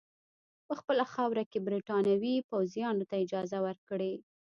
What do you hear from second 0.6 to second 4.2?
په خپله خاوره کې برټانوي پوځیانو ته اجازه ورکړي.